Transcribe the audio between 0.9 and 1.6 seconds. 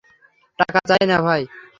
না, ভাই।